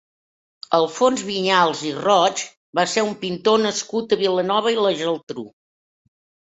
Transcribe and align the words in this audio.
Alfons 0.77 1.21
Vinyals 1.27 1.83
i 1.89 1.93
Roig 1.99 2.43
va 2.81 2.87
ser 2.95 3.07
un 3.11 3.15
pintor 3.27 3.63
nascut 3.69 4.19
a 4.19 4.21
Vilanova 4.27 4.77
i 4.79 4.85
la 4.85 4.97
Geltrú. 5.05 5.51